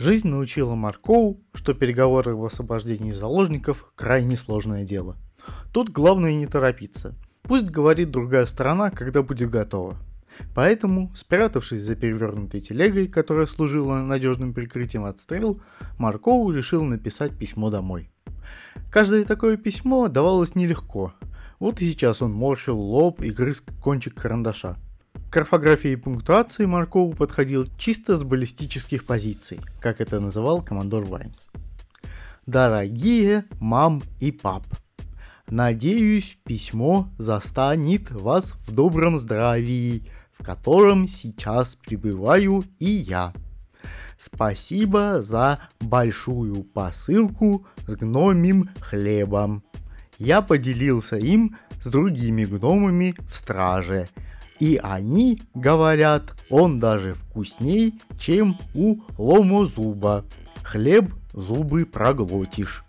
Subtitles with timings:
[0.00, 5.18] Жизнь научила Маркову, что переговоры об освобождении заложников– крайне сложное дело.
[5.74, 7.14] Тут главное не торопиться.
[7.42, 9.98] Пусть говорит другая сторона, когда будет готова.
[10.54, 15.60] Поэтому, спрятавшись за перевернутой телегой, которая служила надежным прикрытием от стрел,
[15.98, 18.10] Маркову решил написать письмо домой.
[18.90, 21.12] Каждое такое письмо давалось нелегко.
[21.58, 24.78] Вот и сейчас он морщил лоб и грыз кончик карандаша–
[25.30, 31.42] к орфографии и пунктуации Маркову подходил чисто с баллистических позиций, как это называл командор Ваймс.
[32.46, 34.64] Дорогие мам и пап,
[35.48, 43.32] надеюсь, письмо застанет вас в добром здравии, в котором сейчас пребываю и я.
[44.18, 49.62] Спасибо за большую посылку с гномим хлебом.
[50.18, 54.08] Я поделился им с другими гномами в страже–
[54.60, 60.24] и они говорят, он даже вкусней, чем у ломозуба.
[60.62, 62.84] Хлеб зубы проглотишь.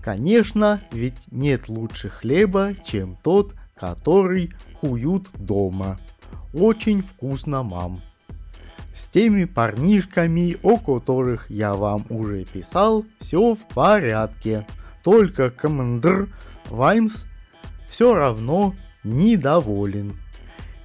[0.00, 5.98] Конечно, ведь нет лучше хлеба, чем тот, который куют дома.
[6.54, 8.00] Очень вкусно, мам.
[8.94, 14.66] С теми парнишками, о которых я вам уже писал, все в порядке.
[15.02, 16.28] Только командир
[16.68, 17.24] Ваймс
[17.88, 20.21] все равно недоволен.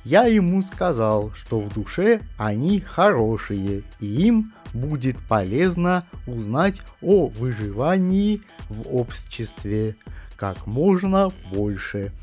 [0.09, 8.41] Я ему сказал, что в душе они хорошие, и им будет полезно узнать о выживании
[8.69, 9.97] в обществе
[10.37, 12.13] как можно больше.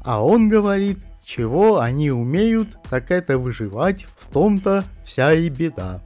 [0.00, 6.00] А он говорит, чего они умеют, так это выживать, в том-то вся и беда.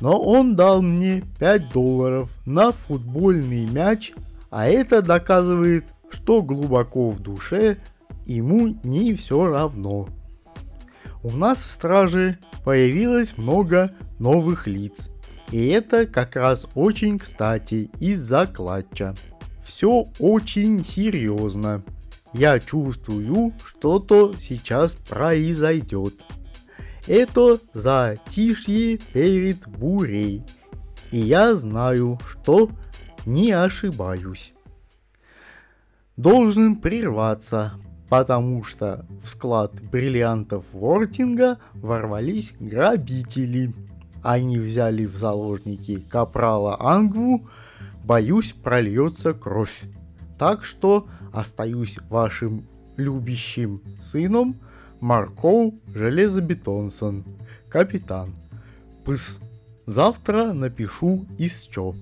[0.00, 4.12] Но он дал мне 5 долларов на футбольный мяч,
[4.48, 7.76] а это доказывает, что глубоко в душе
[8.24, 10.08] ему не все равно
[11.22, 15.08] у нас в страже появилось много новых лиц.
[15.50, 19.14] И это как раз очень кстати из-за клатча.
[19.64, 21.82] Все очень серьезно.
[22.32, 26.14] Я чувствую, что-то сейчас произойдет.
[27.06, 30.44] Это затишье перед бурей.
[31.10, 32.70] И я знаю, что
[33.26, 34.52] не ошибаюсь.
[36.16, 37.74] Должен прерваться,
[38.10, 43.72] потому что в склад бриллиантов Вортинга ворвались грабители.
[44.22, 47.48] Они взяли в заложники капрала Ангву,
[48.04, 49.84] боюсь, прольется кровь.
[50.38, 52.66] Так что остаюсь вашим
[52.96, 54.56] любящим сыном
[55.00, 57.24] Марков Железобетонсон,
[57.68, 58.34] капитан.
[59.04, 59.38] Пыс.
[59.86, 61.94] Завтра напишу из чё.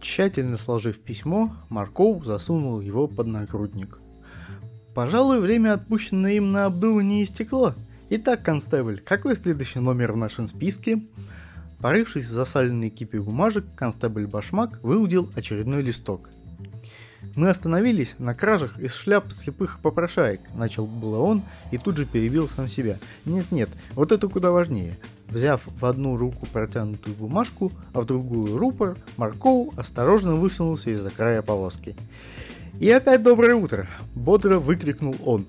[0.00, 4.03] Тщательно сложив письмо, Марков засунул его под нагрудник.
[4.94, 7.74] Пожалуй, время, отпущенное им на обдумывание, истекло.
[8.10, 11.02] Итак, констебль, какой следующий номер в нашем списке?
[11.80, 16.30] Порывшись в засаленной кипе бумажек, констебль Башмак выудил очередной листок.
[17.34, 22.48] Мы остановились на кражах из шляп слепых попрошаек, начал было он и тут же перебил
[22.48, 22.98] сам себя.
[23.24, 24.96] Нет-нет, вот это куда важнее.
[25.26, 31.42] Взяв в одну руку протянутую бумажку, а в другую рупор, Марков осторожно высунулся из-за края
[31.42, 31.96] повозки.
[32.80, 35.46] И опять доброе утро, бодро выкрикнул он.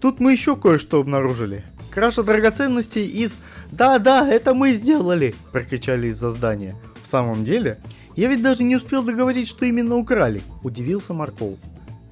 [0.00, 1.64] Тут мы еще кое-что обнаружили.
[1.90, 3.38] Кража драгоценностей из
[3.70, 6.74] «Да-да, это мы сделали!»– прокричали из-за здания.
[7.02, 7.78] В самом деле,
[8.16, 11.58] я ведь даже не успел договорить, что именно украли, удивился Марков.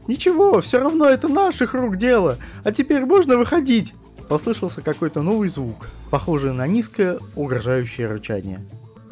[0.07, 3.93] Ничего, все равно это наших рук дело, а теперь можно выходить.
[4.29, 8.61] Послышался какой-то новый звук, похожий на низкое, угрожающее рычание.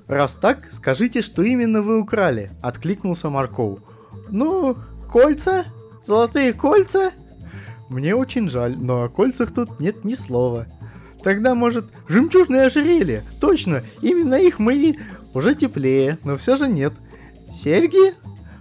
[0.09, 3.81] Раз так, скажите, что именно вы украли, откликнулся Марков.
[4.31, 4.77] Ну,
[5.11, 5.65] Кольца?
[6.05, 7.13] Золотые кольца?
[7.89, 10.67] Мне очень жаль, но о кольцах тут нет ни слова.
[11.23, 13.23] Тогда, может, жемчужные ожерелья?
[13.41, 14.99] Точно, именно их мы и...
[15.35, 16.95] Уже теплее, но все же нет.
[17.53, 18.15] Серьги?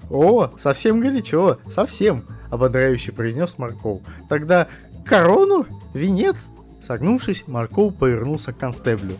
[0.10, 4.02] О, совсем горячо, совсем, ободряюще произнес Марков.
[4.28, 4.68] Тогда
[5.06, 5.66] корону?
[5.94, 6.48] Венец?
[6.86, 9.16] Согнувшись, Марков повернулся к констеблю.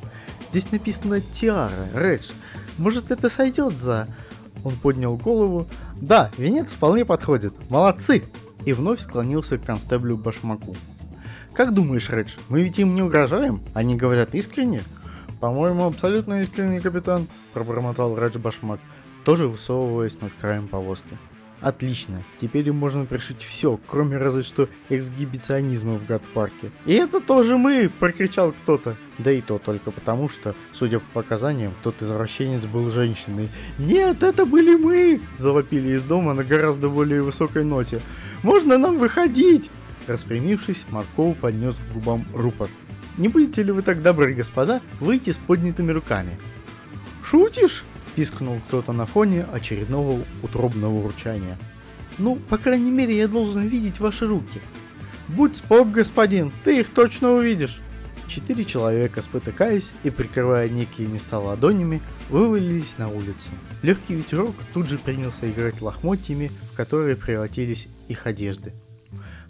[0.50, 2.32] Здесь написано Тиара, Редж.
[2.78, 4.08] Может, это сойдет за...
[4.64, 5.68] Он поднял голову.
[6.02, 7.54] «Да, венец вполне подходит.
[7.70, 8.24] Молодцы!»
[8.66, 10.76] И вновь склонился к констеблю Башмаку.
[11.54, 13.62] «Как думаешь, Редж, мы ведь им не угрожаем?
[13.74, 14.84] Они говорят искренне?»
[15.40, 18.80] «По-моему, абсолютно искренний капитан»,– пробормотал Редж Башмак,
[19.24, 21.18] тоже высовываясь над краем повозки.
[21.62, 26.72] Отлично, теперь можно пришить все, кроме разве что эксгибиционизма в гад-парке.
[26.86, 28.98] И это тоже мы, прокричал кто-то.
[29.18, 33.50] Да и то только потому, что, судя по показаниям, тот извращенец был женщиной.
[33.80, 35.22] Нет, это были мы!
[35.40, 38.02] Завопили из дома на гораздо более высокой ноте.
[38.44, 39.72] Можно нам выходить?
[40.08, 42.70] Распрямившись, Марков поднес к губам рупор.
[43.18, 46.38] Не будете ли вы так добры, господа, выйти с поднятыми руками?
[47.24, 47.84] «Шутишь?»–
[48.16, 51.58] пискнул кто-то на фоне очередного утробного урчания.
[52.18, 54.62] «Ну, по крайней мере, я должен видеть ваши руки».
[55.28, 57.82] «Будь спок, господин, ты их точно увидишь!»
[58.28, 63.50] Четыре человека, спотыкаясь и прикрывая некие места ладонями, вывалились на улицу.
[63.84, 68.74] Легкий ветерок тут же принялся играть лохмотьями, в которые превратились их одежды.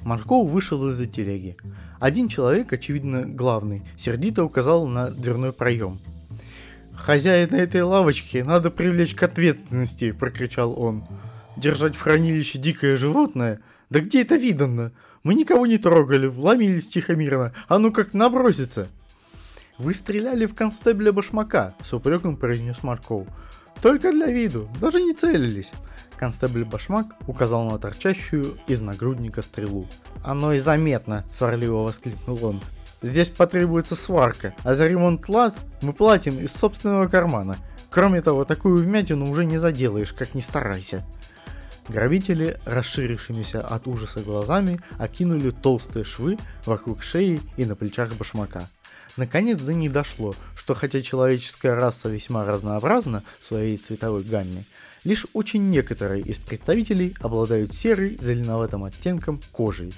[0.02, 1.58] Марков вышел из-за телеги.
[2.00, 6.00] Один человек, очевидно главный, сердито указал на дверной проем.
[6.98, 11.08] «Хозяина этой лавочки надо привлечь к ответственности!»– прокричал он.
[11.58, 13.62] «Держать в хранилище дикое животное?
[13.90, 14.92] Да где это видано?
[15.24, 18.90] Мы никого не трогали, вломились тихо-мирно, а ну как набросится!»
[19.78, 23.28] «Вы стреляли в констебля Башмака»,— с упреком произнес Марков.
[23.82, 25.72] «Только для виду, даже не целились».
[26.18, 29.86] Констебль Башмак указал на торчащую из нагрудника стрелу.
[30.24, 32.62] «Оно и заметно!»– сварливо воскликнул он.
[33.06, 37.58] «Здесь потребуется сварка, а за ремонт лад мы платим из собственного кармана.
[37.92, 41.06] Кроме того, такую вмятину уже не заделаешь, как ни старайся».
[41.88, 48.70] Грабители, расширившимися от ужаса глазами, окинули толстые швы вокруг шеи и на плечах башмака.
[49.18, 54.66] Наконец до них дошло, что хотя человеческая раса весьма разнообразна в своей цветовой гамме,
[55.04, 59.94] лишь очень некоторые из представителей обладают серой зеленоватым оттенком кожей.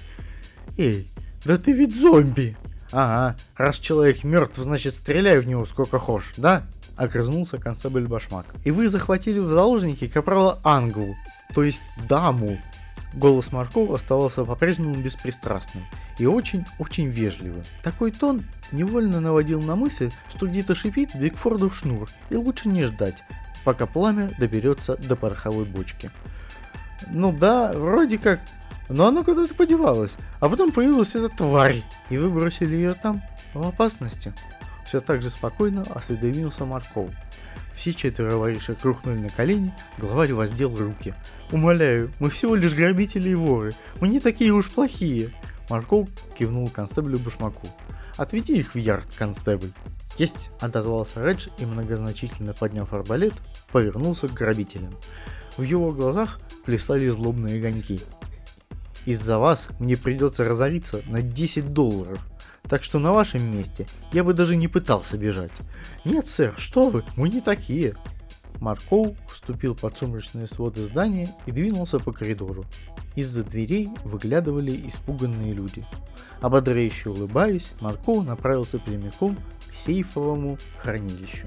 [0.76, 1.08] «Эй,
[1.46, 2.54] да ты ведь зомби!»
[2.92, 6.62] «Ага, раз человек мертв, значит стреляй в него сколько хочешь, да?»
[6.96, 8.46] Огрызнулся констебль Башмак.
[8.64, 11.14] «И вы захватили в заложники капрала Ангу,
[11.54, 12.58] то есть даму.
[13.14, 15.84] Голос Маркова оставался по-прежнему беспристрастным
[16.18, 17.62] и очень-очень вежливым.
[17.82, 23.22] Такой тон невольно наводил на мысль, что где-то шипит Бигфордов шнур, и лучше не ждать,
[23.64, 26.10] пока пламя доберется до пороховой бочки.
[27.10, 28.40] Ну да, вроде как,
[28.88, 33.22] но оно куда-то подевалось, а потом появилась эта тварь, и вы бросили ее там,
[33.54, 34.32] в опасности.
[34.86, 37.10] Все так же спокойно осведомился Марков.
[37.74, 41.14] Все четверо воришек рухнули на колени, главарь воздел руки.
[41.52, 45.30] «Умоляю, мы всего лишь грабители и воры, мы не такие уж плохие!»
[45.70, 47.68] Марков кивнул констеблю Башмаку.
[48.16, 49.72] «Отведи их в ярд, констебль!»
[50.16, 53.34] «Есть!»– отозвался Редж и, многозначительно подняв арбалет,
[53.70, 54.96] повернулся к грабителям.
[55.56, 58.00] В его глазах плясали злобные огоньки.
[59.06, 62.18] «Из-за вас мне придется разориться на 10 долларов!»
[62.68, 65.52] Так что на вашем месте я бы даже не пытался бежать.
[66.04, 67.94] Нет, сэр, что вы, мы не такие.
[68.60, 72.64] Марков вступил под сумрачные своды здания и двинулся по коридору.
[73.16, 75.84] Из-за дверей выглядывали испуганные люди.
[76.40, 81.46] Ободряюще улыбаясь, Марков направился прямиком к сейфовому хранилищу.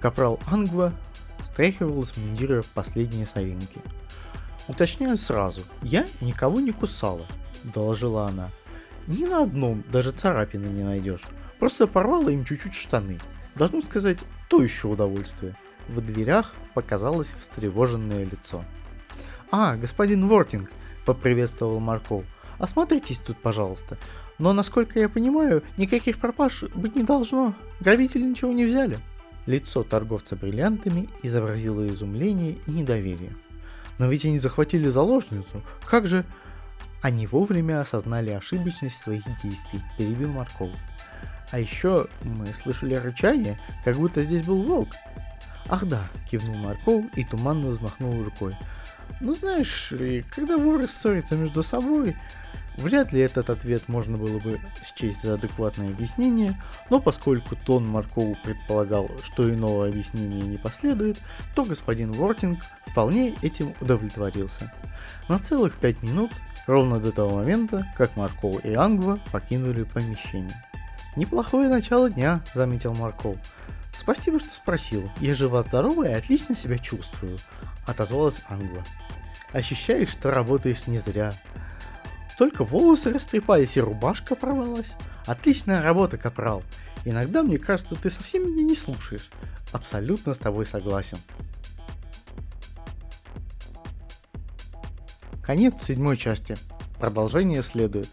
[0.00, 0.92] Капрал Ангва
[1.44, 3.80] стряхивал с мундира последние соринки.
[4.68, 7.26] «Уточняю сразу, я никого не кусала»,—
[7.64, 8.50] доложила она.
[9.08, 11.22] Ни на одном даже царапины не найдешь.
[11.58, 13.18] Просто порвала им чуть-чуть штаны.
[13.54, 14.18] Должно сказать,
[14.50, 15.56] то еще удовольствие.
[15.88, 18.62] В дверях показалось встревоженное лицо.
[19.50, 20.70] «А, господин Вортинг!»–
[21.06, 22.26] поприветствовал Марков.
[22.58, 23.96] «Осмотритесь тут, пожалуйста.
[24.36, 27.54] Но, насколько я понимаю, никаких пропаж быть не должно.
[27.80, 28.98] Грабители ничего не взяли».
[29.46, 33.34] Лицо торговца бриллиантами изобразило изумление и недоверие.
[33.98, 35.62] «Но ведь они захватили заложницу.
[35.84, 36.24] Как же...»
[37.00, 40.70] Они вовремя осознали ошибочность своих действий, перебил Марков.
[41.52, 44.88] А еще мы слышали рычание, как будто здесь был волк.
[45.68, 48.56] Ах да, кивнул Марков и туманно взмахнул рукой.
[49.20, 49.92] Ну знаешь,
[50.34, 52.16] когда воры ссорятся между собой,
[52.78, 54.58] вряд ли этот ответ можно было бы
[54.96, 61.18] счесть за адекватное объяснение, но поскольку тон Маркову предполагал, что иного объяснения не последует,
[61.54, 64.72] то господин Вортинг вполне этим удовлетворился.
[65.28, 66.30] На целых пять минут
[66.66, 70.64] ровно до того момента, как Марков и Ангва покинули помещение.
[71.16, 73.36] «Неплохое начало дня»,— заметил Марков.
[73.92, 75.10] «Спасибо, что спросил.
[75.18, 77.38] Я жива-здорова и отлично себя чувствую»,—
[77.86, 78.84] отозвалась Ангва.
[79.52, 81.32] «Ощущаешь, что работаешь не зря.
[82.38, 84.92] Только волосы растрепались и рубашка порвалась.
[85.26, 86.62] Отличная работа, Капрал.
[87.04, 89.28] Иногда мне кажется, ты совсем меня не слушаешь.
[89.72, 91.18] Абсолютно с тобой согласен».
[95.42, 96.56] Конец седьмой части.
[96.98, 98.08] Продолжение следует.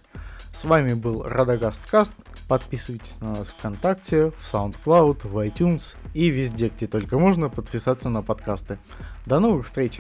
[0.54, 2.14] С вами был Радагаст Каст.
[2.48, 8.22] Подписывайтесь на нас ВКонтакте, в SoundCloud, в iTunes и везде, где только можно подписаться на
[8.22, 8.80] подкасты.
[9.26, 10.00] До новых встреч!